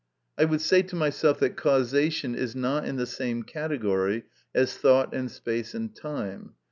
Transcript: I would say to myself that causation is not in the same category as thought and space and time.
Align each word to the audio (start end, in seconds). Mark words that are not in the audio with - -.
I 0.35 0.45
would 0.45 0.61
say 0.61 0.81
to 0.81 0.95
myself 0.95 1.39
that 1.41 1.55
causation 1.55 2.33
is 2.33 2.55
not 2.55 2.87
in 2.87 2.95
the 2.95 3.05
same 3.05 3.43
category 3.43 4.23
as 4.55 4.75
thought 4.75 5.13
and 5.13 5.29
space 5.29 5.75
and 5.75 5.95
time. 5.95 6.55